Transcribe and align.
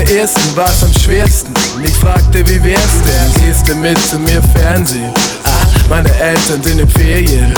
Der 0.00 0.20
ersten 0.22 0.56
war's 0.56 0.82
am 0.82 0.94
schwersten. 0.94 1.52
Ich 1.84 1.92
fragte, 1.92 2.38
wie 2.48 2.64
wär's 2.64 3.02
denn? 3.04 3.44
Gehst 3.44 3.68
du 3.68 3.74
mit 3.74 3.98
zu 4.08 4.18
mir 4.18 4.42
Fernsehen? 4.54 5.12
Ah, 5.44 5.66
meine 5.90 6.08
Eltern 6.18 6.62
sind 6.62 6.80
in 6.80 6.88
Ferien. 6.88 7.52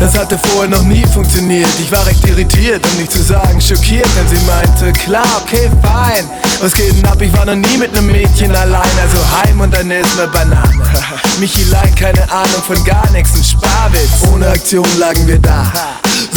Das 0.00 0.16
hatte 0.16 0.38
vorher 0.38 0.70
noch 0.70 0.82
nie 0.84 1.04
funktioniert. 1.12 1.68
Ich 1.78 1.92
war 1.92 2.06
recht 2.06 2.26
irritiert, 2.26 2.82
um 2.86 2.96
nicht 2.98 3.12
zu 3.12 3.22
sagen 3.22 3.60
schockiert, 3.60 4.08
denn 4.16 4.28
sie 4.28 4.42
meinte, 4.46 4.98
klar, 4.98 5.26
okay, 5.42 5.70
fein. 5.82 6.24
Was 6.62 6.72
geht 6.72 6.96
denn 6.96 7.04
ab? 7.04 7.20
Ich 7.20 7.36
war 7.36 7.44
noch 7.44 7.54
nie 7.54 7.76
mit 7.76 7.92
nem 7.92 8.06
Mädchen 8.06 8.56
allein, 8.56 8.90
also 9.02 9.18
heim 9.36 9.60
und 9.60 9.74
dann 9.74 9.90
ist 9.90 10.16
ne 10.16 10.26
Banane. 10.26 10.72
Michilein, 11.38 11.94
keine 11.96 12.22
Ahnung 12.32 12.62
von 12.66 12.82
gar 12.84 13.10
nichts, 13.10 13.34
ein 13.34 13.44
Sparwitz. 13.44 14.26
Ohne 14.32 14.48
Aktion 14.48 14.88
lagen 14.98 15.26
wir 15.26 15.38
da. 15.38 15.70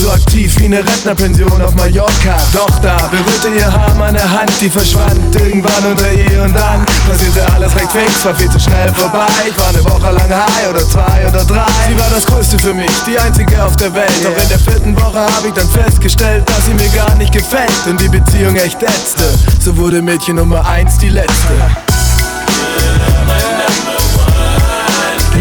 So 0.01 0.09
aktiv 0.09 0.57
wie 0.57 0.65
eine 0.65 0.79
Rentnerpension 0.79 1.61
auf 1.61 1.75
Mallorca. 1.75 2.35
Doch 2.53 2.79
da 2.79 2.97
berührte 3.11 3.49
ihr 3.55 3.71
Haar 3.71 3.93
meine 3.99 4.19
Hand, 4.19 4.51
die 4.59 4.67
verschwand 4.67 5.35
irgendwann 5.35 5.85
unter 5.91 6.11
ihr 6.11 6.41
und 6.41 6.55
dann 6.55 6.83
passierte 7.07 7.45
alles 7.53 7.75
recht 7.75 7.91
fix, 7.91 8.25
war 8.25 8.33
viel 8.33 8.49
zu 8.49 8.59
schnell 8.59 8.91
vorbei. 8.95 9.27
Ich 9.47 9.55
war 9.59 9.69
eine 9.69 9.83
Woche 9.85 10.11
lang 10.11 10.27
high 10.27 10.69
oder 10.71 10.89
zwei 10.89 11.27
oder 11.27 11.43
drei. 11.43 11.67
Sie 11.87 11.99
war 11.99 12.09
das 12.09 12.25
Größte 12.25 12.57
für 12.57 12.73
mich, 12.73 12.89
die 13.05 13.19
einzige 13.19 13.63
auf 13.63 13.75
der 13.75 13.93
Welt. 13.93 14.09
Doch 14.23 14.41
in 14.41 14.49
der 14.49 14.57
vierten 14.57 14.99
Woche 14.99 15.19
habe 15.19 15.47
ich 15.49 15.53
dann 15.53 15.69
festgestellt, 15.69 16.49
dass 16.49 16.65
sie 16.65 16.73
mir 16.73 16.89
gar 16.89 17.13
nicht 17.17 17.31
gefällt 17.31 17.85
und 17.85 18.01
die 18.01 18.09
Beziehung 18.09 18.55
echt 18.55 18.81
ätzte. 18.81 19.25
So 19.63 19.77
wurde 19.77 20.01
Mädchen 20.01 20.37
Nummer 20.37 20.67
eins 20.67 20.97
die 20.97 21.09
letzte. 21.09 21.53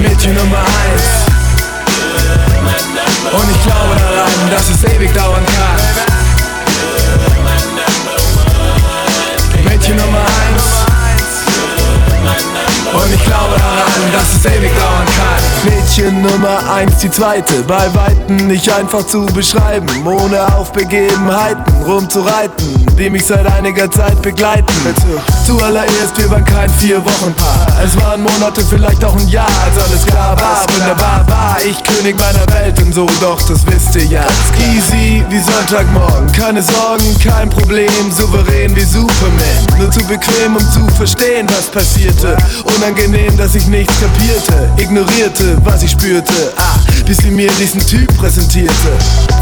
Mädchen 0.02 0.34
Nummer 0.34 0.58
eins. 0.58 0.79
Ewig 5.00 5.14
dauern 5.14 5.44
kann. 5.46 5.76
Mädchen 9.64 9.96
Nummer 9.96 10.18
eins. 10.18 10.64
Und 12.92 13.14
ich 13.14 13.24
glaube 13.24 13.54
daran, 13.56 14.12
dass 14.12 14.34
es 14.34 14.44
ewig 14.44 14.70
dauern 14.76 15.06
kann. 15.16 15.72
Mädchen 15.72 16.22
Nummer 16.22 16.72
eins, 16.72 16.98
die 16.98 17.10
zweite, 17.10 17.62
bei 17.62 17.94
Weitem 17.94 18.48
nicht 18.48 18.70
einfach 18.70 19.06
zu 19.06 19.24
beschreiben, 19.26 19.88
ohne 20.04 20.54
auf 20.54 20.72
Begebenheiten 20.72 21.82
rumzureiten, 21.86 22.86
die 22.98 23.10
mich 23.10 23.24
seit 23.24 23.46
einiger 23.46 23.90
Zeit 23.90 24.20
begleiten. 24.20 24.74
Zuallererst, 25.50 26.16
wir 26.16 26.30
waren 26.30 26.44
kein 26.44 26.70
Vier-Wochen-Paar. 26.70 27.66
Es 27.84 27.96
waren 28.00 28.22
Monate, 28.22 28.62
vielleicht 28.64 29.04
auch 29.04 29.16
ein 29.16 29.26
Jahr, 29.26 29.48
als 29.64 29.84
alles 29.84 30.06
klar 30.06 30.40
war. 30.40 30.64
Wunderbar 30.72 31.24
war 31.26 31.56
ich 31.68 31.82
König 31.82 32.16
meiner 32.16 32.46
Welt 32.54 32.80
und 32.80 32.94
so, 32.94 33.04
doch 33.20 33.42
das 33.42 33.66
wisst 33.66 33.96
ihr 33.96 34.04
ja. 34.04 34.24
Easy 34.60 35.24
wie 35.28 35.40
Sonntagmorgen, 35.40 36.30
keine 36.30 36.62
Sorgen, 36.62 37.18
kein 37.18 37.50
Problem, 37.50 37.90
souverän 38.12 38.76
wie 38.76 38.84
Superman. 38.84 39.66
Nur 39.76 39.90
zu 39.90 40.04
bequem, 40.04 40.54
um 40.54 40.70
zu 40.70 40.86
verstehen, 40.94 41.48
was 41.48 41.66
passierte. 41.66 42.36
Unangenehm, 42.76 43.36
dass 43.36 43.56
ich 43.56 43.66
nichts 43.66 43.94
kapierte, 43.98 44.70
ignorierte, 44.76 45.58
was 45.64 45.82
ich 45.82 45.90
spürte. 45.90 46.52
Ah, 46.58 46.78
bis 47.10 47.18
sie 47.18 47.30
mir 47.32 47.50
diesen 47.58 47.84
Typ 47.84 48.06
präsentierte. 48.18 48.92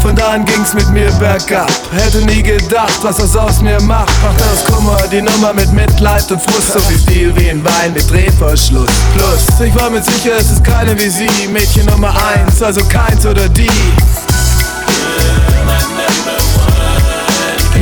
Von 0.01 0.15
da 0.15 0.29
an 0.29 0.43
ging's 0.43 0.73
mit 0.73 0.89
mir 0.89 1.11
bergab. 1.19 1.69
Hätte 1.91 2.17
nie 2.25 2.41
gedacht, 2.41 2.97
was 3.03 3.17
das 3.17 3.37
aus 3.37 3.61
mir 3.61 3.79
macht. 3.81 4.11
Macht 4.23 4.41
aus 4.41 4.65
Kummer 4.65 4.97
die 5.11 5.21
Nummer 5.21 5.53
mit 5.53 5.71
Mitleid 5.71 6.31
und 6.31 6.41
Frust. 6.41 6.73
So 6.73 6.79
viel 6.79 6.97
Stil 6.97 7.35
wie 7.35 7.51
ein 7.51 7.63
Wein 7.63 7.93
mit 7.93 8.09
Drehverschluss. 8.09 8.89
Plus, 9.13 9.67
ich 9.67 9.75
war 9.79 9.91
mir 9.91 10.01
sicher, 10.01 10.31
es 10.39 10.49
ist 10.49 10.63
keine 10.63 10.99
wie 10.99 11.09
sie. 11.09 11.47
Mädchen 11.47 11.85
Nummer 11.85 12.11
eins, 12.33 12.59
also 12.63 12.83
keins 12.85 13.23
oder 13.27 13.47
die. 13.47 13.69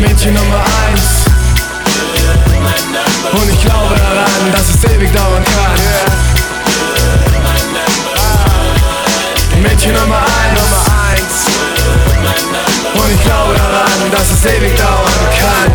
Mädchen 0.02 0.34
Nummer 0.34 0.64
eins. 0.84 1.02
Und 3.32 3.50
ich 3.50 3.62
glaube 3.62 3.96
daran, 3.96 4.52
dass 4.52 4.68
es 4.68 4.84
ewig 4.84 5.14
dauern 5.14 5.46
kann. 5.46 6.07
Mädchen 9.68 9.94
Nummer 9.94 10.18
eins. 10.18 11.46
Und 12.94 13.12
ich 13.12 13.24
glaube 13.24 13.54
daran, 13.56 14.12
dass 14.12 14.32
es 14.32 14.46
ewig 14.46 14.76
dauern 14.78 15.14
kann. 15.40 15.72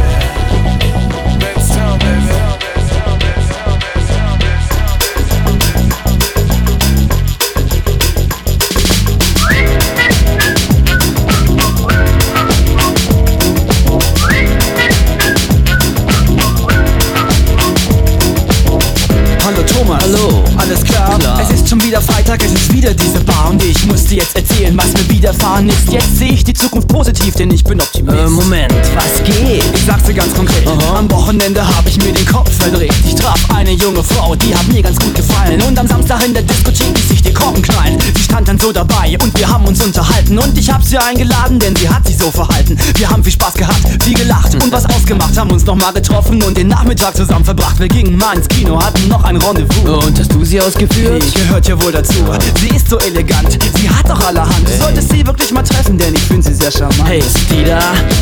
Hallo 19.44 19.62
Thomas. 19.64 20.02
Hallo. 20.02 20.44
Alles 20.56 20.82
klar? 20.84 21.18
Klar. 21.18 21.40
Es 21.40 21.50
ist 21.50 21.68
schon 21.68 21.82
wieder 21.82 22.00
Freitag, 22.00 22.42
es 22.42 22.52
ist 22.52 22.61
wieder 22.82 22.94
diese 22.94 23.20
Bar 23.20 23.50
und 23.50 23.62
ich 23.62 23.86
muss 23.86 24.04
dir 24.04 24.18
jetzt 24.18 24.34
erzählen, 24.34 24.76
was 24.76 24.92
mir 24.92 25.08
widerfahren 25.08 25.68
ist. 25.68 25.88
Jetzt 25.92 26.18
sehe 26.18 26.32
ich 26.32 26.42
die 26.42 26.52
Zukunft 26.52 26.88
positiv, 26.88 27.34
denn 27.36 27.48
ich 27.52 27.62
bin 27.62 27.80
Optimist. 27.80 28.18
Äh, 28.18 28.28
Moment, 28.28 28.74
was 28.96 29.22
geht? 29.22 29.62
Ich 29.72 29.84
sag's 29.86 30.02
dir 30.02 30.14
ganz 30.14 30.34
konkret. 30.34 30.66
Aha. 30.66 30.98
Am 30.98 31.10
Wochenende 31.10 31.64
hab 31.64 31.86
ich 31.86 31.96
mir 31.98 32.12
den 32.12 32.26
Kopf 32.26 32.50
verdreht. 32.52 32.92
Ich 33.06 33.14
traf 33.14 33.38
eine 33.54 33.70
junge 33.70 34.02
Frau, 34.02 34.34
die 34.34 34.52
hat 34.52 34.66
mir 34.66 34.82
ganz 34.82 34.98
gut 34.98 35.14
gefallen. 35.14 35.62
Und 35.62 35.78
am 35.78 35.86
Samstag 35.86 36.26
in 36.26 36.34
der 36.34 36.42
Diskothek 36.42 36.88
ließ 36.96 37.08
sich 37.08 37.22
die 37.22 37.32
Korken 37.32 37.62
knallen. 37.62 37.98
Sie 38.16 38.22
stand 38.24 38.48
dann 38.48 38.58
so 38.58 38.72
dabei 38.72 39.16
und 39.22 39.38
wir 39.38 39.46
haben 39.46 39.64
uns 39.64 39.80
unterhalten. 39.84 40.38
Und 40.38 40.58
ich 40.58 40.68
hab 40.68 40.82
sie 40.82 40.98
eingeladen, 40.98 41.60
denn 41.60 41.76
sie 41.76 41.88
hat 41.88 42.04
sich 42.04 42.18
so 42.18 42.32
verhalten. 42.32 42.76
Wir 42.96 43.08
haben 43.08 43.22
viel 43.22 43.32
Spaß 43.32 43.54
gehabt, 43.54 44.02
viel 44.02 44.14
gelacht 44.14 44.54
und 44.54 44.72
was 44.72 44.86
ausgemacht. 44.86 45.38
Haben 45.38 45.52
uns 45.52 45.64
nochmal 45.64 45.92
getroffen 45.92 46.42
und 46.42 46.56
den 46.56 46.66
Nachmittag 46.66 47.16
zusammen 47.16 47.44
verbracht. 47.44 47.78
Wir 47.78 47.88
gingen 47.88 48.16
mal 48.16 48.36
ins 48.36 48.48
Kino, 48.48 48.82
hatten 48.82 49.06
noch 49.06 49.22
ein 49.22 49.36
Rendezvous. 49.36 50.04
Und 50.04 50.18
hast 50.18 50.32
du 50.32 50.44
sie 50.44 50.60
ausgeführt? 50.60 51.22
Ich 51.22 51.34
gehört 51.34 51.68
ja 51.68 51.80
wohl 51.80 51.92
dazu. 51.92 52.14
Sie 52.60 52.71
ist 52.76 52.88
so 52.88 52.98
elegant, 52.98 53.58
sie 53.76 53.88
hat 53.88 54.10
auch 54.10 54.20
allerhand. 54.26 54.68
Du 54.68 54.82
solltest 54.82 55.10
sie 55.10 55.26
wirklich 55.26 55.50
mal 55.52 55.62
treffen, 55.62 55.98
denn 55.98 56.14
ich 56.14 56.22
finde 56.22 56.42
sie 56.42 56.54
sehr 56.54 56.70
charmant. 56.70 57.08
Hey, 57.08 57.18
ist 57.18 57.38
die 57.50 57.64
da, 57.64 57.80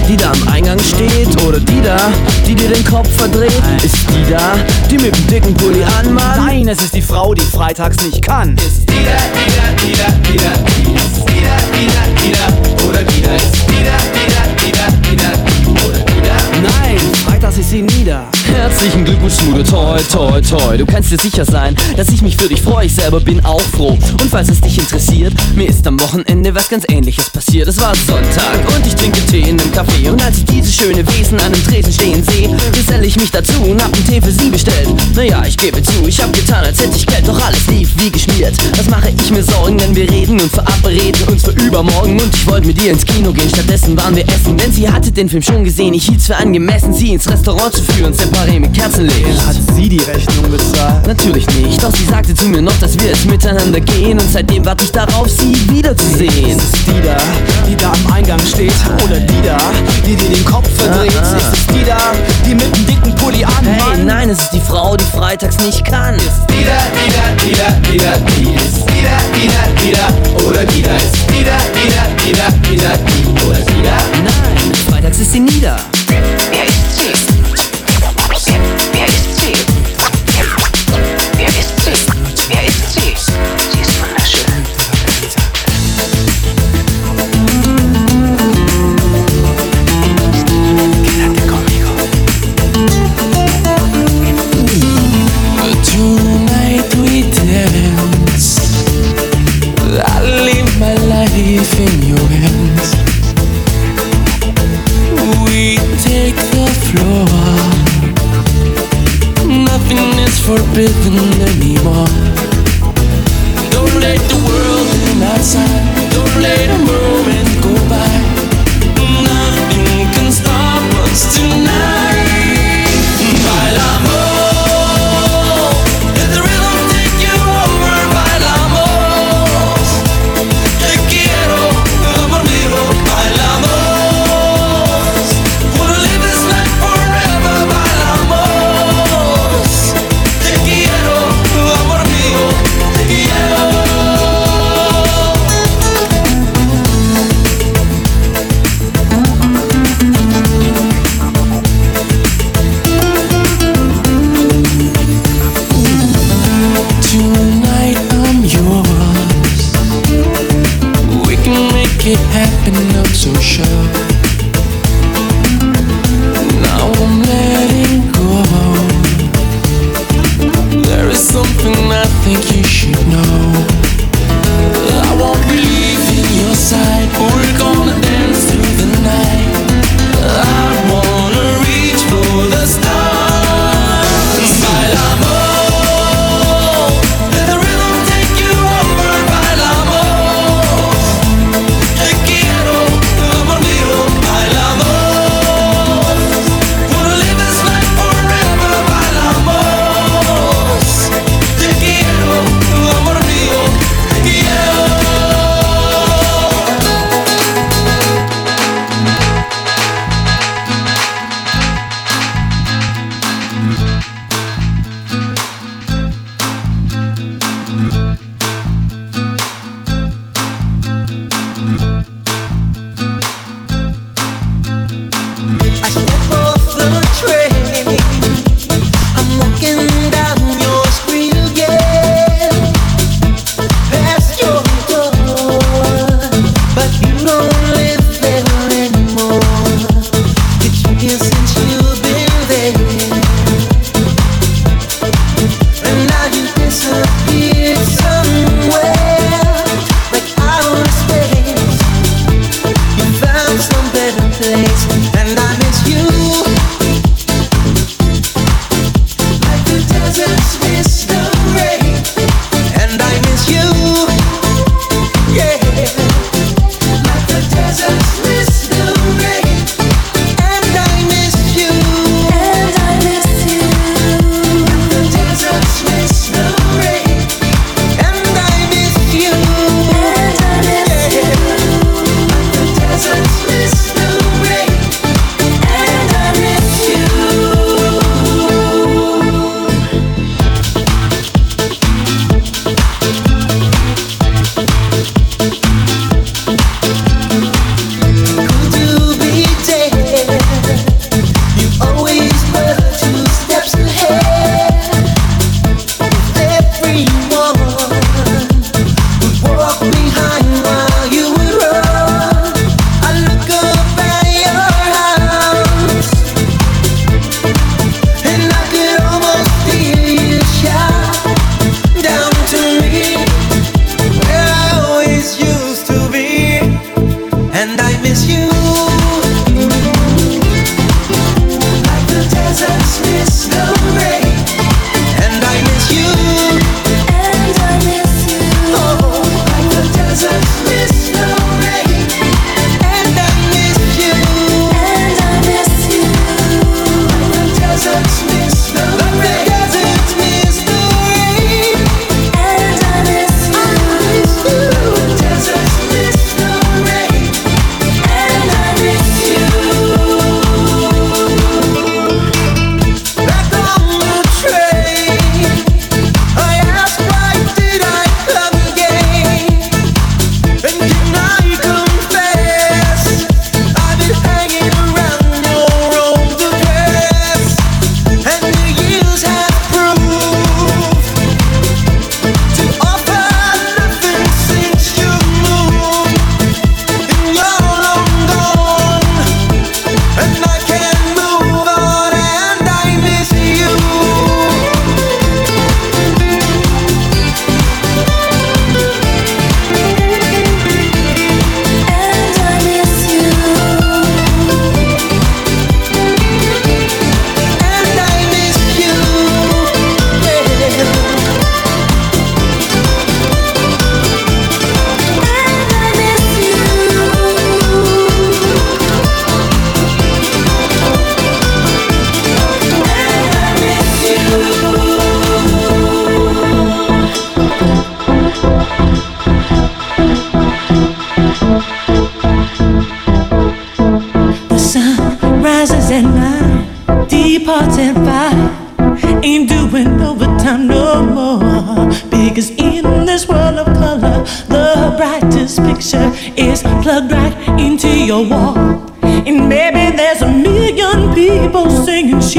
die 0.08 0.16
da 0.16 0.32
am 0.32 0.48
Eingang 0.48 0.78
steht? 0.78 1.28
Oder 1.42 1.60
die 1.60 1.80
da, 1.80 2.10
die 2.46 2.54
dir 2.54 2.68
den 2.68 2.84
Kopf 2.84 3.08
verdreht? 3.16 3.62
Ist 3.82 3.96
die 4.10 4.30
da, 4.30 4.54
die 4.90 4.98
mit 4.98 5.16
dem 5.16 5.26
dicken 5.26 5.54
Pulli 5.54 5.82
anmalt? 5.98 6.36
Nein, 6.36 6.68
es 6.68 6.82
ist 6.82 6.94
die 6.94 7.02
Frau, 7.02 7.34
die 7.34 7.42
freitags 7.42 8.04
nicht 8.04 8.22
kann. 8.22 8.56
Ist 8.56 8.88
Nein, 16.62 16.98
freitags 17.24 17.58
ist 17.58 17.70
sie 17.70 17.82
nieder. 17.82 18.26
Herzlichen 18.54 19.04
Glückwunsch, 19.04 19.34
Schmude, 19.34 19.62
toi, 19.62 19.98
toi, 20.10 20.40
toi. 20.40 20.76
Du 20.76 20.86
kannst 20.86 21.10
dir 21.10 21.18
sicher 21.18 21.44
sein, 21.44 21.76
dass 21.96 22.08
ich 22.08 22.22
mich 22.22 22.36
für 22.36 22.48
dich 22.48 22.60
freue. 22.60 22.86
Ich 22.86 22.94
selber 22.94 23.20
bin 23.20 23.44
auch 23.44 23.60
froh. 23.60 23.98
Und 24.20 24.30
falls 24.30 24.48
es 24.48 24.60
dich 24.60 24.78
interessiert, 24.78 25.32
mir 25.54 25.68
ist 25.68 25.86
am 25.86 26.00
Wochenende 26.00 26.54
was 26.54 26.68
ganz 26.68 26.84
ähnliches 26.88 27.30
passiert. 27.30 27.68
Es 27.68 27.80
war 27.80 27.94
Sonntag 27.94 28.60
und 28.74 28.86
ich 28.86 28.94
trinke 28.94 29.20
Tee 29.26 29.40
in 29.40 29.60
einem 29.60 29.70
Café. 29.72 30.10
Und 30.10 30.22
als 30.22 30.38
ich 30.38 30.44
diese 30.44 30.72
schöne 30.72 31.06
Wesen 31.08 31.38
an 31.40 31.52
einem 31.52 31.64
Tresen 31.64 31.92
stehen 31.92 32.24
sehe, 32.24 32.48
geselle 32.72 33.06
ich 33.06 33.16
mich 33.16 33.30
dazu 33.30 33.52
und 33.62 33.82
hab 33.82 33.92
einen 33.92 34.06
Tee 34.06 34.20
für 34.20 34.32
sie 34.32 34.50
bestellt. 34.50 34.88
Naja, 35.14 35.42
ich 35.46 35.56
gebe 35.56 35.82
zu, 35.82 36.06
ich 36.06 36.20
hab 36.20 36.32
getan, 36.32 36.64
als 36.64 36.80
hätte 36.80 36.96
ich 36.96 37.06
Geld, 37.06 37.26
doch 37.28 37.40
alles 37.40 37.66
lief 37.68 37.90
wie 37.98 38.10
geschmiert. 38.10 38.54
Was 38.76 38.88
mache 38.88 39.10
ich 39.10 39.30
mir 39.30 39.42
Sorgen, 39.42 39.80
wenn 39.80 39.94
wir 39.94 40.10
reden 40.10 40.40
und 40.40 40.50
verabreden 40.50 41.28
uns 41.28 41.44
für 41.44 41.52
übermorgen? 41.52 42.20
Und 42.20 42.34
ich 42.34 42.46
wollte 42.46 42.66
mit 42.66 42.82
ihr 42.82 42.92
ins 42.92 43.04
Kino 43.04 43.32
gehen, 43.32 43.48
stattdessen 43.48 43.96
waren 43.96 44.16
wir 44.16 44.26
essen. 44.28 44.56
Denn 44.56 44.72
sie 44.72 44.88
hatte 44.88 45.10
den 45.10 45.28
Film 45.28 45.42
schon 45.42 45.64
gesehen, 45.64 45.94
ich 45.94 46.06
hielt's 46.06 46.26
für 46.26 46.36
angemessen, 46.36 46.92
sie 46.92 47.12
ins 47.12 47.28
Restaurant 47.28 47.74
zu 47.74 47.82
führen, 47.82 48.14
separé 48.40 48.60
mit 48.60 48.72
Kerzenlicht. 48.72 49.46
Hat 49.46 49.56
sie 49.74 49.88
die 49.88 49.98
Rechnung 49.98 50.50
bezahlt? 50.50 51.06
Natürlich 51.06 51.46
nicht, 51.56 51.82
doch 51.82 51.94
sie 51.94 52.04
sagte 52.04 52.34
zu 52.34 52.46
mir 52.46 52.62
noch, 52.62 52.76
dass 52.80 52.98
wir 52.98 53.12
es 53.12 53.24
miteinander 53.24 53.80
gehen 53.80 54.18
und 54.18 54.30
seitdem 54.30 54.64
warte 54.64 54.84
ich 54.84 54.92
darauf, 54.92 55.28
sie 55.28 55.54
wiederzusehen. 55.70 56.58
Ist 56.58 56.74
es 56.74 56.84
die 56.84 57.00
da, 57.02 57.16
die 57.68 57.76
da 57.76 57.92
am 57.92 58.12
Eingang 58.12 58.40
steht? 58.40 58.72
Oder 59.04 59.20
die 59.20 59.42
da, 59.42 59.58
die 60.06 60.16
dir 60.16 60.30
den 60.30 60.44
Kopf 60.44 60.68
verdreht? 60.76 61.12
Ah, 61.16 61.32
ah. 61.32 61.36
Ist 61.36 61.58
es 61.58 61.66
die 61.66 61.84
da, 61.84 61.98
die 62.46 62.54
mit 62.54 62.76
dem 62.76 62.86
dicken 62.86 63.14
Pulli 63.16 63.44
an? 63.44 63.64
Hey, 63.64 64.04
nein, 64.04 64.30
es 64.30 64.40
ist 64.40 64.50
die 64.52 64.60
Frau, 64.60 64.96
die 64.96 65.04
freitags 65.04 65.58
nicht 65.64 65.84
kann. 65.84 66.16
Nein, 66.16 66.49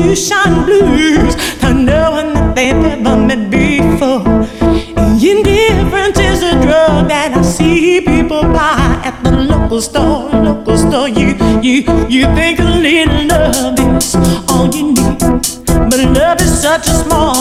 persecution 0.01 0.65
blues. 0.65 1.36
Not 1.62 1.75
knowing 1.75 2.34
that 2.34 2.55
they've 2.55 2.75
never 2.75 3.17
met 3.17 3.50
before. 3.50 4.22
Indifference 5.22 6.20
is 6.20 6.41
a 6.41 6.53
drug 6.62 7.08
that 7.10 7.34
I 7.36 7.41
see 7.41 8.01
people 8.01 8.41
buy 8.41 9.01
at 9.03 9.24
the 9.24 9.31
local 9.31 9.81
store. 9.81 10.29
Local 10.29 10.77
store, 10.77 11.08
you 11.08 11.36
you 11.62 11.84
you 12.10 12.24
think 12.36 12.60
a 12.60 12.63
little 12.63 13.27
love 13.27 13.79
is 13.79 14.15
all 14.50 14.67
you 14.74 14.93
need, 14.93 15.20
but 15.89 16.00
love 16.17 16.41
is 16.41 16.62
such 16.62 16.88
a 16.88 16.96
small 17.03 17.40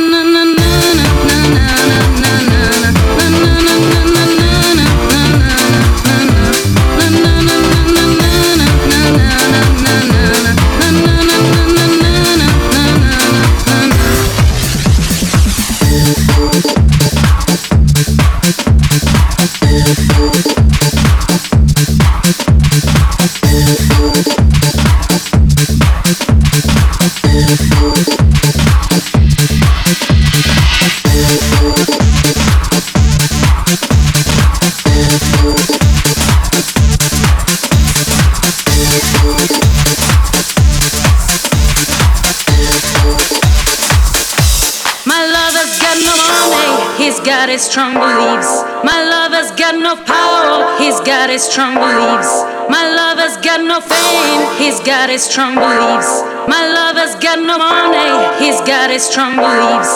got 51.11 51.29
his 51.29 51.43
strong 51.43 51.75
beliefs. 51.75 52.31
My 52.71 52.87
lover's 52.87 53.35
got 53.43 53.59
no 53.59 53.81
fame, 53.81 54.43
he's 54.55 54.79
got 54.79 55.09
his 55.09 55.21
strong 55.21 55.55
beliefs. 55.55 56.23
My 56.47 56.63
lover's 56.71 57.19
got 57.19 57.35
no 57.35 57.57
money, 57.59 58.11
he's 58.39 58.61
got 58.63 58.89
his 58.89 59.03
strong 59.03 59.35
beliefs. 59.35 59.91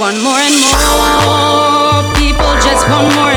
One 0.00 0.16
more 0.24 0.40
and 0.40 0.56
more 0.72 2.00
people 2.16 2.48
just 2.64 2.88
want 2.88 3.12
more 3.12 3.31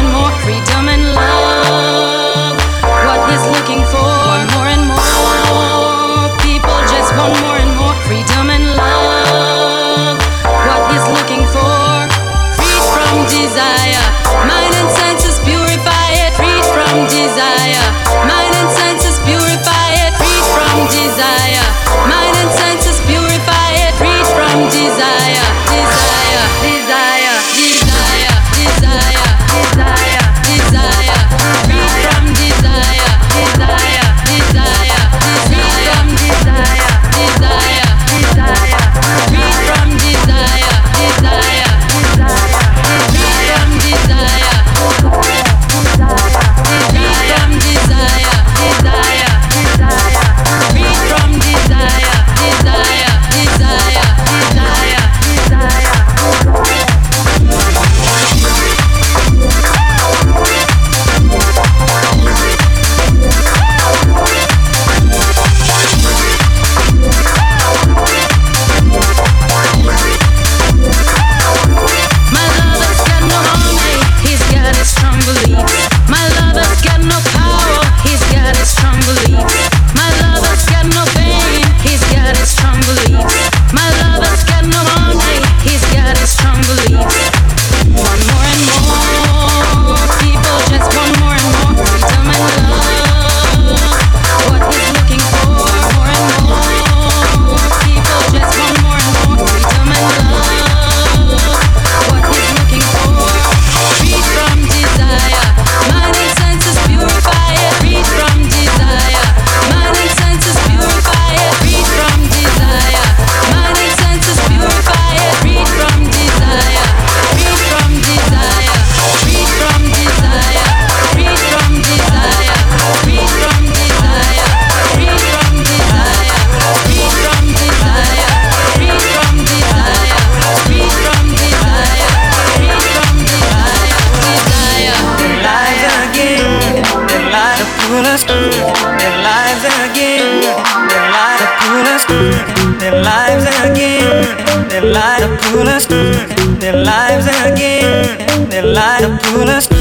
Let's. 149.46 149.75